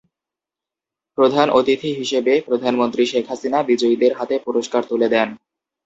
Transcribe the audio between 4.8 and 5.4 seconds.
তুলে দেন।